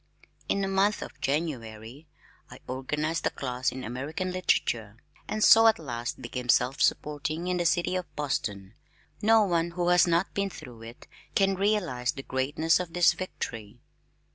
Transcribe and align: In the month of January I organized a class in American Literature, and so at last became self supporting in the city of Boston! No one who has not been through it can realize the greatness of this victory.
In 0.49 0.61
the 0.61 0.67
month 0.67 1.03
of 1.03 1.21
January 1.21 2.07
I 2.49 2.59
organized 2.67 3.27
a 3.27 3.29
class 3.29 3.71
in 3.71 3.83
American 3.83 4.31
Literature, 4.31 4.97
and 5.27 5.43
so 5.43 5.67
at 5.67 5.77
last 5.77 6.23
became 6.23 6.49
self 6.49 6.81
supporting 6.81 7.45
in 7.45 7.57
the 7.57 7.67
city 7.67 7.95
of 7.95 8.15
Boston! 8.15 8.73
No 9.21 9.43
one 9.43 9.69
who 9.77 9.89
has 9.89 10.07
not 10.07 10.33
been 10.33 10.49
through 10.49 10.81
it 10.81 11.05
can 11.35 11.53
realize 11.53 12.13
the 12.13 12.23
greatness 12.23 12.79
of 12.79 12.93
this 12.93 13.13
victory. 13.13 13.83